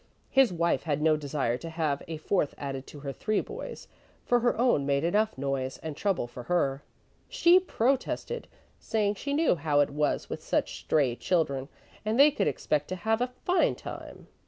His 0.31 0.51
wife 0.51 0.81
had 0.81 0.99
no 0.99 1.15
desire 1.15 1.59
to 1.59 1.69
have 1.69 2.01
a 2.07 2.17
fourth 2.17 2.55
added 2.57 2.87
to 2.87 3.01
her 3.01 3.13
three 3.13 3.39
boys, 3.39 3.87
for 4.25 4.39
her 4.39 4.57
own 4.57 4.83
made 4.83 5.03
enough 5.03 5.37
noise 5.37 5.77
and 5.83 5.95
trouble 5.95 6.25
for 6.25 6.41
her. 6.41 6.81
She 7.29 7.59
protested, 7.59 8.47
saying 8.79 9.13
she 9.13 9.31
knew 9.31 9.53
how 9.53 9.79
it 9.79 9.91
was 9.91 10.27
with 10.27 10.41
such 10.41 10.77
stray 10.79 11.15
children 11.15 11.69
and 12.03 12.19
they 12.19 12.31
could 12.31 12.47
expect 12.47 12.87
to 12.87 12.95
have 12.95 13.21
a 13.21 13.31
fine 13.45 13.75
time! 13.75 14.25